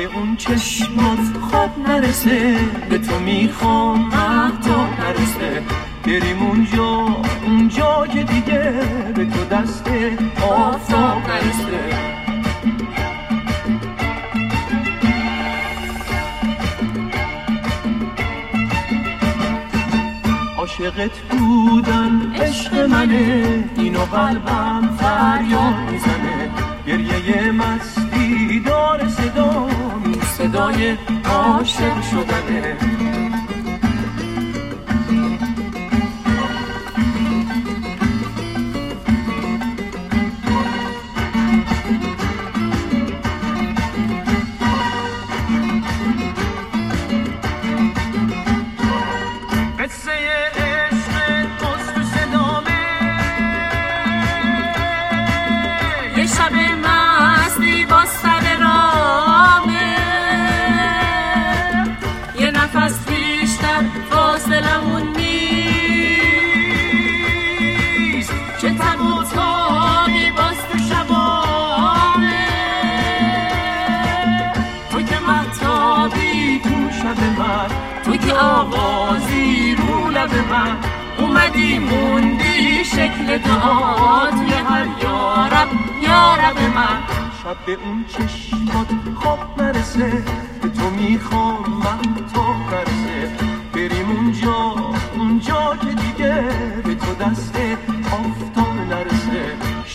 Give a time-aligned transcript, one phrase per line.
[0.00, 1.18] به اون چشمات
[1.50, 2.58] خواب نرسه
[2.90, 5.62] به تو می‌خوام محتاب نرسه.
[6.04, 7.06] بریم اونجا
[7.46, 8.72] اونجا که دیگه
[9.14, 9.88] به تو دست
[10.42, 11.80] آفتاب نرسه.
[20.58, 26.50] عاشقت بودن عشق منه اینو قلبم فریاد می‌زنه.
[26.86, 27.99] گریه مستی
[28.66, 29.68] دار صدا
[30.38, 32.76] صدای عاشق شدنه.
[78.28, 80.76] آوازی رو لب من.
[81.18, 85.68] اومدی موندی شکل دعا توی هر یارب
[86.02, 86.98] یارب من.
[87.42, 90.24] شب به اون چشمات خواب نرسه.
[90.62, 93.30] به تو می‌خوام من تو نرسه.
[93.72, 94.74] بریم اونجا
[95.14, 96.44] اونجا که دیگه.
[96.84, 97.99] به تو دست آفتاب نرسه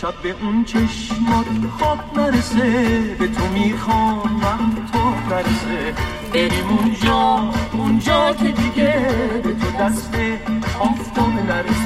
[0.00, 1.46] شب به اون چشمات
[1.78, 5.94] خواب نرسه به تو می‌خوام من تو نرسه.
[6.32, 9.06] بریم اونجا اونجا که دیگه
[9.42, 10.14] به تو دست
[10.80, 11.85] آفتاب نرسه.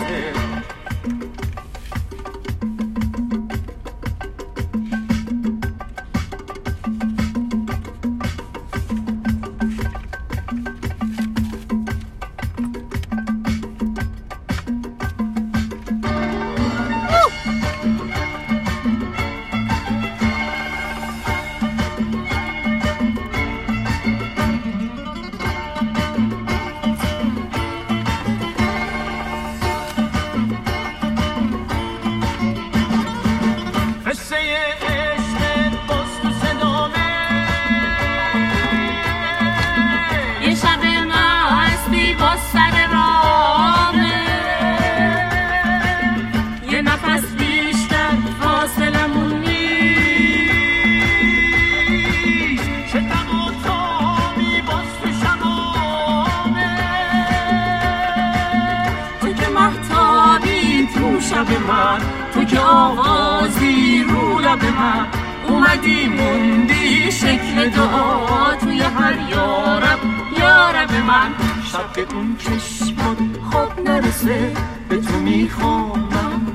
[62.34, 65.06] تو که آوازی رو لب من
[65.48, 69.98] اومدی موندی شکل دعا توی هر یارب
[70.38, 71.34] یارب من.
[71.72, 73.18] شب به اون چشمات
[73.50, 74.52] خواب نرسه
[74.88, 76.08] به تو می‌خوام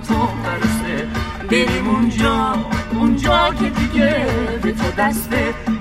[0.08, 1.08] تو نرسه.
[1.50, 2.56] بریم اونجا
[2.92, 4.26] اونجا که دیگه
[4.64, 5.34] به تو دست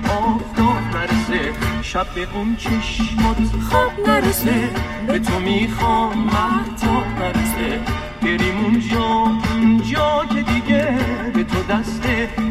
[0.03, 1.53] آفتاب نرسه.
[1.81, 3.37] شب به اون چشمات
[3.69, 4.69] خواب نرسه
[5.07, 7.79] به تو می‌خوام محتاب نرسه.
[8.21, 9.05] بریم اونجا
[9.51, 10.97] اونجا که دیگه
[11.33, 12.01] به تو دست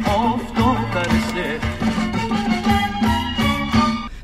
[0.07, 1.61] آفتاب نرسه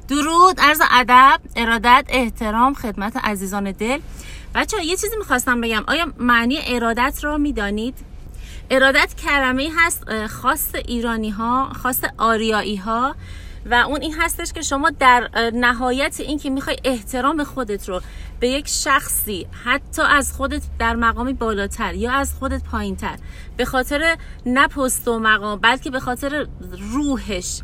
[0.09, 3.99] درود عرض ادب ارادت احترام خدمت عزیزان دل.
[4.55, 5.84] بچه یه چیزی می‌خواستم بگم.
[5.89, 7.95] آیا معنی ارادت را می‌دانید؟
[8.71, 13.15] ارادت کلمه هست خاص ایرانی ها خاص آریایی ها
[13.66, 18.00] و اون این هستش که شما در نهایت این که می‌خوای احترام خودت رو
[18.41, 23.16] به یک شخصی حتی از خودت در مقامی بالاتر یا از خودت پایینتر
[23.56, 24.16] به خاطر
[24.47, 26.47] نه پست و مقام بلکه به خاطر
[26.93, 27.62] روحش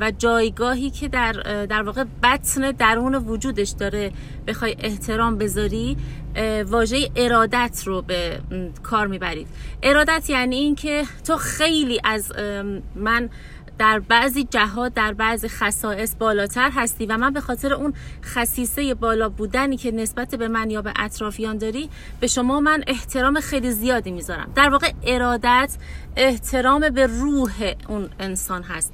[0.00, 1.32] و جایگاهی که در
[1.66, 4.12] در واقع بطن درون وجودش داره
[4.46, 5.96] بخوای احترام بذاری
[6.66, 8.40] واژه ارادت رو به
[8.82, 9.46] کار می‌برید.
[9.82, 12.32] ارادت یعنی این که تو خیلی از
[12.94, 13.30] من
[13.78, 17.94] در بعضی جهات در بعضی خصائص بالاتر هستی و من به خاطر اون
[18.24, 21.90] خصیصه بالا بودنی که نسبت به من یا به اطرافیان داری
[22.20, 24.52] به شما من احترام خیلی زیادی می‌ذارم.
[24.54, 25.76] در واقع ارادت
[26.16, 28.92] احترام به روح اون انسان هست.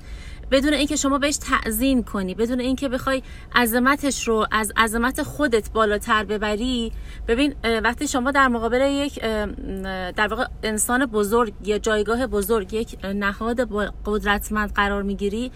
[0.50, 3.22] بدون اینکه شما بهش تعظیم کنی بدون اینکه بخوای
[3.54, 6.92] عظمتش رو از عظمت خودت بالاتر ببری
[7.28, 7.54] ببین
[7.84, 9.20] وقتی شما در مقابل یک
[10.16, 13.68] در واقع انسان بزرگ یا جایگاه بزرگ یک نهاد
[14.06, 15.52] قدرتمند قرار می‌گیری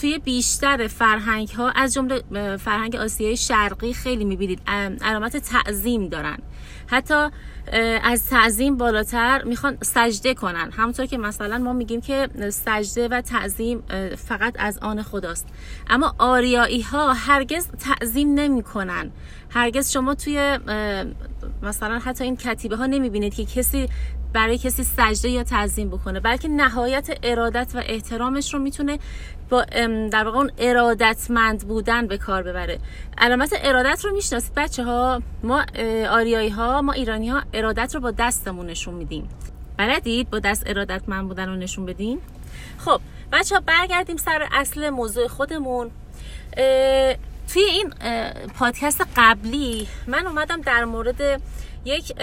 [0.00, 2.22] توی بیشتر فرهنگ ها از جمله
[2.56, 4.60] فرهنگ آسیای شرقی خیلی می‌بینید.
[5.02, 6.38] علامت تعظیم دارن.
[6.86, 7.28] حتی
[8.02, 10.70] از تعظیم بالاتر می‌خوان سجده کنن.
[10.72, 13.82] همونطور که مثلا ما میگیم که سجده و تعظیم
[14.28, 15.46] فقط از آن خداست.
[15.90, 19.10] اما آریایی ها هرگز تعظیم نمی‌کنن.
[19.50, 20.58] هرگز شما توی
[21.62, 23.88] مثلا حتی این کتیبه ها نمی‌بینید که کسی
[24.32, 28.98] برای کسی سجده یا تعظیم بکنه بلکه نهایت ارادت و احترامش رو می‌تونه
[29.50, 29.64] با
[30.10, 32.78] در واقع اون ارادتمند بودن به کار ببره.
[33.18, 35.64] علامت ارادت رو می‌شناسید بچه ها ما
[36.10, 39.28] آریایی ها ما ایرانی ها ارادت رو با دستمون نشون میدیم.
[39.76, 42.20] بلدید با دست ارادتمند بودن رو نشون بدین؟
[42.78, 43.00] خب
[43.32, 45.90] بچه ها برگردیم سر اصل موضوع خودمون.
[47.52, 47.90] توی این
[48.58, 51.42] پادکست قبلی من اومدم در مورد
[51.84, 52.20] یک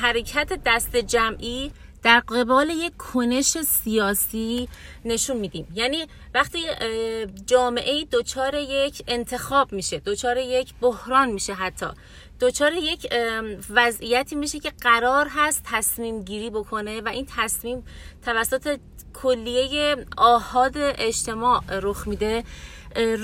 [0.00, 1.72] حرکت دست جمعی
[2.02, 4.68] در قبال یک کنش سیاسی
[5.04, 5.66] نشون میدیم.
[5.74, 6.58] یعنی وقتی
[7.46, 11.86] جامعه دچار یک انتخاب میشه دچار یک بحران میشه حتی
[12.40, 13.14] دچار یک
[13.70, 17.84] وضعیتی میشه که قرار هست تصمیم گیری بکنه و این تصمیم
[18.24, 18.78] توسط
[19.22, 22.44] کلیه آهاد اجتماع رخ میده.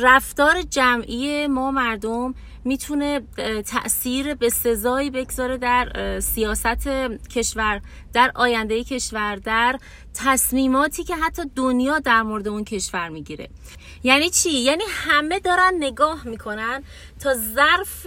[0.03, 2.35] رفتار جمعی ما مردم
[2.65, 3.21] می‌تونه
[3.73, 6.89] تاثیر به سزایی بگذاره در سیاست
[7.35, 7.81] کشور
[8.13, 9.79] در آینده کشور در
[10.15, 13.49] تصمیماتی که حتی دنیا در مورد اون کشور می‌گیره.
[14.03, 16.83] یعنی چی؟ یعنی همه دارن نگاه می‌کنن
[17.21, 18.07] تا ظرف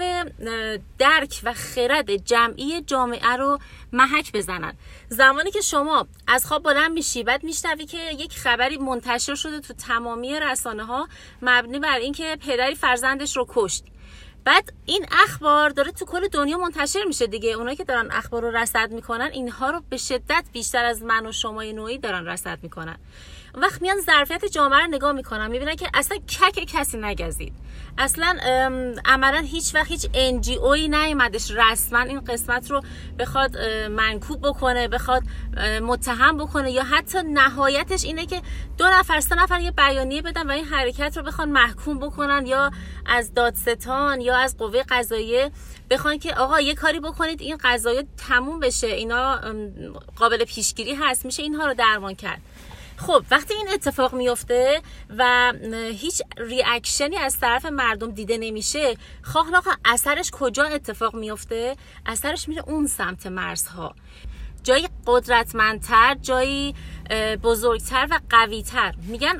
[0.99, 3.59] درک و خرد جمعی جامعه رو
[3.93, 4.73] محک بزنن.
[5.09, 9.73] زمانی که شما از خواب بلند میشی بعد میشنوی که یک خبری منتشر شده تو
[9.73, 11.07] تمامی رسانه ها
[11.49, 13.83] مبنی بر اینکه پدری فرزندش رو کشت.
[14.43, 17.51] بعد این اخبار داره تو کل دنیا منتشر میشه دیگه.
[17.51, 21.31] اونایی که دارن اخبار رو رصد می‌کنن اینها رو به شدت بیشتر از من و
[21.31, 22.97] شما نوعی دارن رصد می‌کنن.
[23.53, 27.53] وقت میان ظرفیت جامعه رو نگاه می‌کنن می‌بینن که اصلا کک کسی نگزید.
[27.97, 28.37] اصلا
[29.05, 32.81] عملا هیچ وقت هیچ انجی اوی نیومدش رسما این قسمت رو
[33.19, 33.57] بخواد
[33.91, 35.23] منکوب بکنه بخواد
[35.81, 38.41] متهم بکنه یا حتی نهایتش اینه که
[38.77, 42.71] دو نفر سه نفر یه بیانیه بدن و این حرکت رو بخوان محکوم بکنن یا
[43.05, 45.51] از دادستان یا از قوه قضاییه
[45.89, 49.39] بخوان که آقا یه کاری بکنید این قضایه تموم بشه اینا
[50.15, 52.41] قابل پیشگیری هست میشه اینها رو درمان کرد.
[52.99, 54.81] خب وقتی این اتفاق میفته
[55.17, 55.53] و
[55.93, 59.47] هیچ ریاکشنی از طرف مردم دیده نمیشه خواه
[59.85, 61.75] اثرش کجا اتفاق میفته
[62.05, 63.95] اثرش میره اون سمت مرزها.
[64.63, 66.75] جایی قدرتمندتر جایی
[67.43, 68.95] بزرگتر و قویتر.
[69.07, 69.39] میگن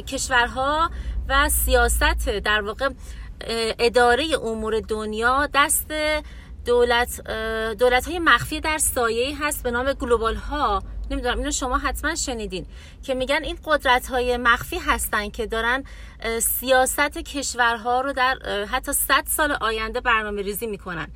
[0.00, 0.90] کشورها
[1.28, 2.88] و سیاست در واقع
[3.78, 5.92] اداره امور دنیا دست
[6.64, 7.28] دولت
[7.78, 12.66] دولت های مخفی در سایه هست به نام گلوبال ها نمی‌دونم اینو شما حتما شنیدین
[13.02, 15.84] که میگن این قدرت های مخفی هستن که دارن
[16.42, 18.38] سیاست کشورها رو در
[18.70, 21.08] حتی 100 سال آینده برنامه ریزی می‌کنن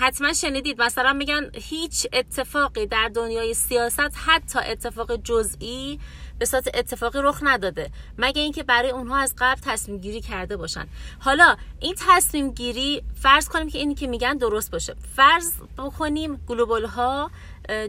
[0.00, 0.82] حتما شنیدید.
[0.82, 6.00] مثلا میگن هیچ اتفاقی در دنیای سیاست حتی اتفاق جزئی
[6.38, 7.90] به صورت اتفاقی رخ نداده.
[8.18, 10.86] مگه اینکه برای اونها از قبل تصمیم گیری کرده باشن.
[11.18, 14.94] حالا این تصمیم گیری فرض کنیم که اینی که میگن درست باشه.
[15.16, 17.30] فرض بکنیم گلوبال ها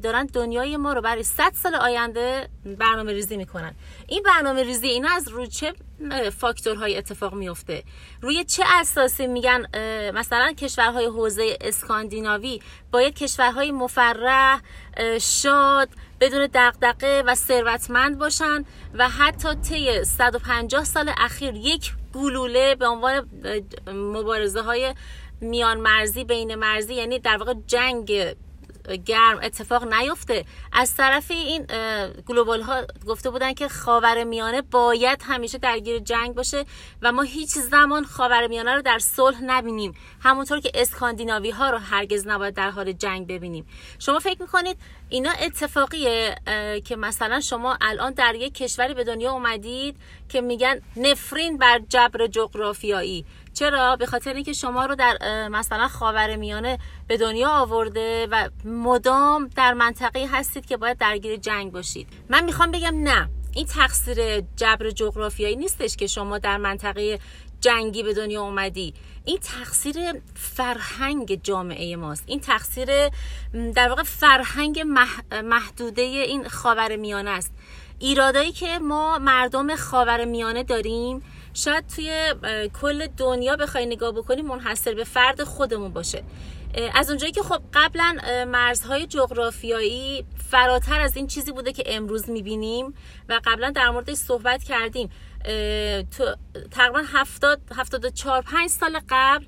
[0.04, 3.76] دارن دنیای ما رو برای 100 سال آینده برنامه ریزی می‌کنن.
[4.08, 5.74] این برنامه ریزی اینا از روی چه
[6.38, 7.84] فاکتورهای اتفاق میفته
[8.22, 9.66] روی چه اساسی میگن
[10.14, 12.62] مثلا کشورهای حوزه اسکاندیناوی
[12.92, 14.62] باید کشورهای مفرح
[15.22, 15.90] شاد
[16.20, 23.30] بدون دغدغه و ثروتمند باشن و حتی طی 150 سال اخیر یک گلوله به عنوان
[23.88, 24.94] مبارزه های
[25.42, 28.36] میان مرزی بین مرزی یعنی در واقع جنگ
[29.06, 30.46] گرم اتفاق نیفته.
[30.74, 31.66] از طرف این
[32.26, 36.66] گلوبال ها گفته بودن که خاور میانه باید همیشه درگیر جنگ باشه
[37.02, 39.94] و ما هیچ زمان خاور میانه رو در صلح نبینیم.
[40.22, 43.66] همونطور که اسکاندیناوی ها رو هرگز نباید در حال جنگ ببینیم.
[44.00, 44.78] شما فکر می‌کنید
[45.10, 46.36] اینا اتفاقیه
[46.86, 49.96] که مثلا شما الان در یک کشوری به دنیا اومدید
[50.30, 53.26] که میگن نفرین بر جبر جغرافیایی.
[53.54, 59.50] چرا؟ به خاطر اینکه شما رو در مثلا خاور میانه به دنیا آورده و مدام
[59.56, 62.08] در منطقه هستید که باید درگیر جنگ باشید.
[62.30, 67.20] من می‌خوام بگم نه این تقصیر جبر جغرافیایی نیستش که شما در منطقه
[67.62, 68.94] جنگی به دنیا اومدی.
[69.26, 69.96] این تقصیر
[70.36, 72.24] فرهنگ جامعه ماست.
[72.28, 73.10] این تقصیر
[73.76, 74.80] در واقع فرهنگ
[75.44, 77.54] محدوده این خاور میانه است.
[78.00, 82.34] ایرادایی که ما مردم خاور میانه داریم شاید توی
[82.82, 86.24] کل دنیا بخوای نگاه بکنی منحصر به فرد خودمون باشه.
[86.94, 88.18] از اونجایی که خب قبلا
[88.48, 92.94] مرزهای جغرافیایی فراتر از این چیزی بوده که امروز می‌بینیم
[93.30, 95.10] و قبلا در موردش صحبت کردیم.
[96.18, 96.36] تو
[96.72, 99.46] تقریبا 70 74 5 سال قبل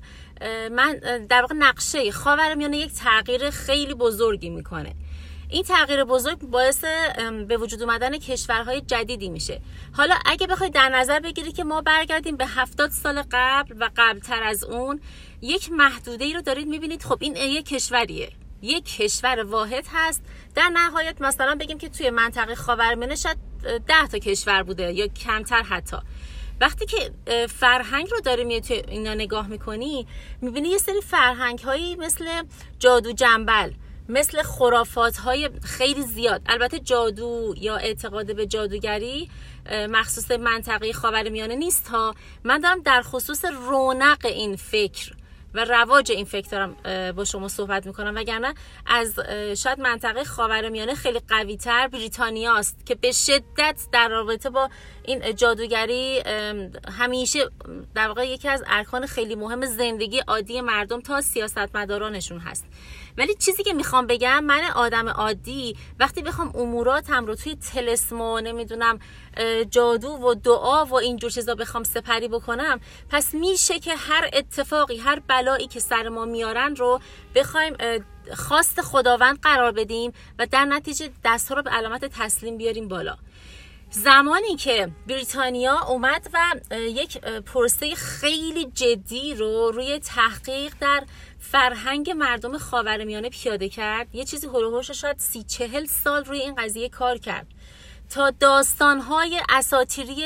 [0.68, 4.94] من در واقع نقشه خاورمیانه یک تغییر خیلی بزرگی می‌کنه.
[5.48, 6.84] این تغییر بزرگ باعث
[7.48, 9.60] به وجود اومدن کشورهای جدیدی میشه.
[9.92, 14.42] حالا اگه بخوای در نظر بگیری که ما برگردیم به 70 سال قبل و قبلتر
[14.42, 15.00] از اون
[15.42, 17.02] یک محدوده ای رو دارید می‌بینید.
[17.02, 18.32] خب این یک کشوریه.
[18.62, 20.22] یک کشور واحد هست.
[20.54, 23.38] در نهایت مثلا بگیم که توی منطقه خاورمیانه شاید
[23.86, 25.96] 10 تا کشور بوده یا کمتر حتی.
[26.60, 27.10] وقتی که
[27.48, 30.06] فرهنگ رو داره میاد توی اینا نگاه می‌کنی
[30.40, 32.42] می‌بینی یه سری فرهنگ هایی مثل
[32.78, 33.70] جادو جنبل
[34.08, 36.42] مثل خرافات های خیلی زیاد.
[36.46, 39.30] البته جادو یا اعتقاد به جادوگری
[39.70, 42.14] مخصوص منطقه خاورمیانه نیست ها.
[42.44, 45.12] من دارم در خصوص رونق این فکر
[45.54, 46.76] و رواج این فکر دارم
[47.12, 48.14] با شما صحبت می‌کنم.
[48.14, 48.54] وگرنه
[48.86, 49.20] از
[49.56, 54.70] شاید منطقه خاورمیانه خیلی قوی تر بریتانیاست که به شدت در رابطه با
[55.04, 56.22] این جادوگری
[56.98, 57.50] همیشه
[57.94, 62.64] در واقع یکی از ارکان خیلی مهم زندگی عادی مردم تا سیاستمدارانشون هست.
[63.18, 68.98] ولی چیزی که می‌خوام بگم من آدم عادی وقتی بخوام اموراتم رو توی تلسما نمی‌دونم
[69.70, 72.80] جادو و دعا و اینجور چیزا بخوام سپری بکنم
[73.10, 77.00] پس میشه که هر اتفاقی هر بلایی که سر ما میارن رو
[77.34, 77.76] بخوایم
[78.34, 83.16] خواست خداوند قرار بدیم و در نتیجه دستها رو به علامت تسلیم بیاریم بالا.
[83.94, 86.38] زمانی که بریتانیا اومد و
[86.78, 91.04] یک پرسه خیلی جدی رو روی تحقیق در
[91.38, 96.88] فرهنگ مردم خاورمیانه پیاده کرد یه چیزی هلوهوش شاید سی چهل سال روی این قضیه
[96.88, 97.46] کار کرد.
[98.10, 100.24] تا داستانهای اساتیری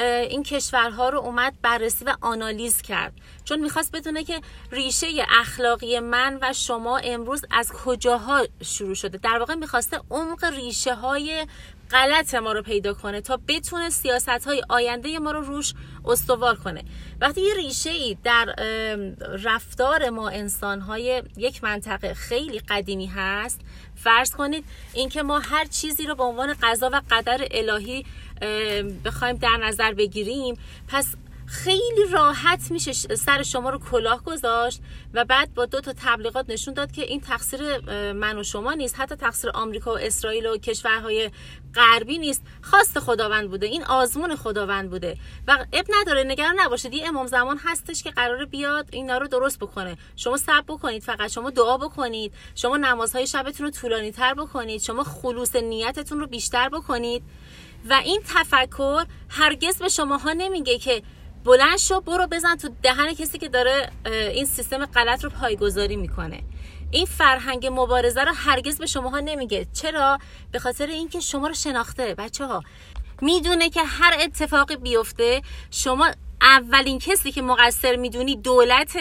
[0.00, 3.12] این کشورها رو اومد بررسی و آنالیز کرد.
[3.44, 4.40] چون می‌خواست بدونه که
[4.72, 5.06] ریشه
[5.40, 9.18] اخلاقی من و شما امروز از کجاها شروع شده.
[9.18, 11.46] در واقع می‌خواسته عمق ریشه های
[11.90, 16.84] غلط ما رو پیدا کنه تا بتونه سیاست های آینده ما رو روش استوار کنه.
[17.20, 18.44] وقتی یه ریشه ای در
[19.44, 23.60] رفتار ما انسان های یک منطقه خیلی قدیمی هست
[24.04, 24.64] فرض کنید
[24.94, 28.04] اینکه ما هر چیزی رو به عنوان قضا و قدر الهی
[29.04, 31.06] بخوایم در نظر بگیریم پس
[31.50, 34.80] خیلی راحت میشه سر شما رو کلاه گذاشت
[35.14, 37.80] و بعد با دو تا تبلیغات نشون داد که این تقصیر
[38.12, 39.00] من و شما نیست.
[39.00, 41.30] حتی تقصیر آمریکا و اسرائیل و کشورهای
[41.74, 42.42] غربی نیست.
[42.62, 43.66] خواست خداوند بوده.
[43.66, 45.16] این آزمون خداوند بوده.
[45.46, 46.24] و اب نداره.
[46.24, 46.94] نگران نباشید.
[46.94, 49.96] یه امام زمان هستش که قراره بیاد اینا رو درست بکنه.
[50.16, 51.02] شما صبر بکنید.
[51.02, 52.32] فقط شما دعا بکنید.
[52.54, 54.80] شما نمازهای شبتون رو طولانی تر بکنید.
[54.80, 57.22] شما خلوص نیتتون رو بیشتر بکنید.
[57.90, 61.02] و این تفکر هرگز به شماها نمیگه که
[61.44, 66.42] بلند شو برو بزن تو دهن کسی که داره این سیستم غلط رو پایگذاری می‌کنه.
[66.90, 69.66] این فرهنگ مبارزه رو هرگز به شماها نمیگه.
[69.72, 70.18] چرا؟
[70.52, 72.62] به خاطر اینکه شما رو شناخته بچه ها
[73.22, 78.98] می‌دونه که هر اتفاقی بیفته شما اولین کسی که مقصر می‌دونی دولت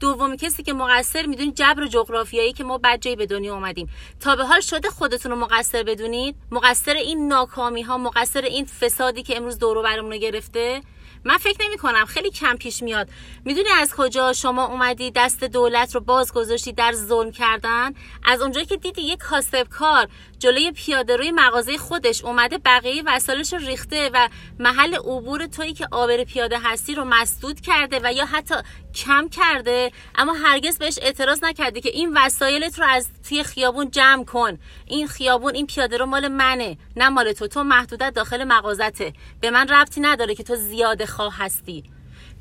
[0.00, 3.88] دومی کسی که مقصر می‌دونی جبر جغرافیایی که ما بدجایی به دنیا آمدیم
[4.20, 9.22] تا به حال شده خودتون رو مقصر بدونید؟ مقصر این ناکامی ها مقصر این فسادی
[9.22, 10.82] که امروز دورو برمون گرفته؟
[11.24, 13.08] من فکر نمی کنم خیلی کم پیش میاد.
[13.44, 18.66] می‌دونی از کجا شما اومدی دست دولت رو باز گذاشتی در ظلم کردن؟ از اونجایی
[18.66, 24.10] که دیدی یک کاسب کار جلوی پیاده روی مغازه خودش اومده بقیه وسایلش رو ریخته
[24.14, 28.54] و محل عبور تویی که آبر پیاده هستی رو مسدود کرده و یا حتی
[28.94, 34.24] کم کرده اما هرگز بهش اعتراض نکرده که این وسایلت رو از توی خیابون جمع
[34.24, 34.58] کن.
[34.86, 37.46] این خیابون این پیاده رو مال منه نه مال تو.
[37.46, 39.12] تو محدودت داخل مغازته.
[39.40, 41.84] به من ربطی نداره که تو زیاده خواه هستی.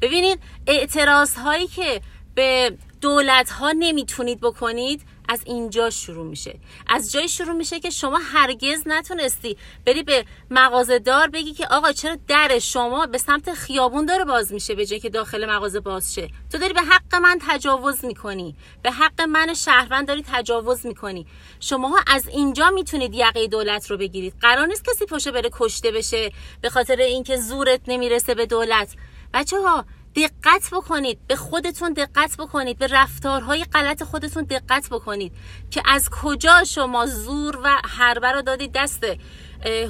[0.02, 2.02] ببینید اعتراض هایی که
[2.36, 6.60] به دولت ها نمی‌تونید بکنید از اینجا شروع میشه.
[6.88, 11.92] از جای شروع میشه که شما هرگز نتونستی بری به مغازه دار بگی که آقا
[11.92, 16.14] چرا در شما به سمت خیابون داره باز میشه به جای که داخل مغازه باز
[16.14, 16.30] شه.
[16.52, 18.56] تو داری به حق من تجاوز می‌کنی.
[18.84, 21.26] به حق من شهروند داری تجاوز می‌کنی.
[21.60, 24.34] شماها از اینجا می‌تونید یقه دولت رو بگیرید.
[24.42, 26.32] قرار نیست کسی پاشه بره کشته بشه
[26.62, 28.96] به خاطر اینکه زورت نمی‌رسه به دولت.
[29.34, 35.34] بچه ها دقت بکنید به خودتون دقت بکنید به رفتارهای غلط خودتون دقت بکنید
[35.72, 39.06] که از کجا شما زور و حربه رو دادید دست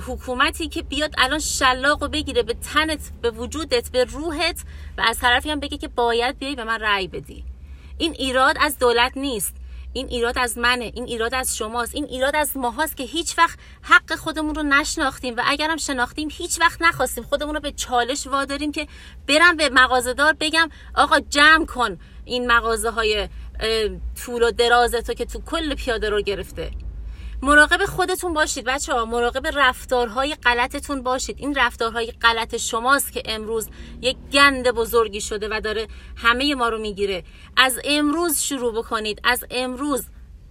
[0.08, 4.64] حکومتی که بیاد الان شلاق و بگیره به تنت به وجودت به روحت
[4.98, 7.44] و از طرفی هم بگه که باید بیای به من رأی بدی.
[7.98, 9.56] این ایراد از دولت نیست.
[9.94, 13.60] این ایراد از منه این ایراد از شماست این ایراد از ماهاست که هیچ وقت
[13.82, 18.72] حق خودمون رو نشناختیم و اگرم شناختیم هیچ وقت نخواستیم خودمون رو به چالش واداریم
[18.72, 18.88] که
[19.28, 23.30] برم به مغازهدار بگم آقا جمع کن این مغازه های
[24.26, 26.72] طول و دراز تو که تو کل پیاده رو گرفته.
[27.44, 31.36] مراقب خودتون باشید بچه ها مراقب رفتارهای غلطتون باشید.
[31.40, 33.70] این رفتارهای غلط شماست که امروز
[34.02, 37.24] یک گند بزرگی شده و داره همه ما رو می‌گیره.
[37.58, 39.22] از امروز شروع بکنید.
[39.24, 40.06] از امروز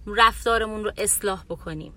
[0.07, 1.93] رفتارمون رو اصلاح بکنیم.